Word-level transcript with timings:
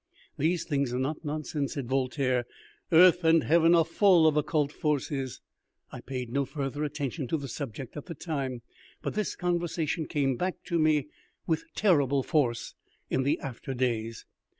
"These 0.35 0.63
things 0.63 0.91
are 0.95 0.99
not 0.99 1.23
nonsense," 1.23 1.73
said 1.73 1.87
Voltaire. 1.87 2.45
"Earth 2.91 3.23
and 3.23 3.43
heaven 3.43 3.75
are 3.75 3.85
full 3.85 4.25
of 4.25 4.35
occult 4.35 4.71
forces." 4.71 5.41
I 5.91 6.01
paid 6.01 6.31
no 6.33 6.43
further 6.43 6.83
attention 6.83 7.27
to 7.27 7.37
the 7.37 7.47
subject 7.47 7.95
at 7.95 8.07
the 8.07 8.15
time, 8.15 8.63
but 9.03 9.13
this 9.13 9.35
conversation 9.35 10.07
came 10.07 10.37
back 10.37 10.55
to 10.63 10.79
me 10.79 11.05
with 11.45 11.65
terrible 11.75 12.23
force 12.23 12.73
in 13.11 13.21
the 13.21 13.39
after 13.41 13.75
days. 13.75 14.25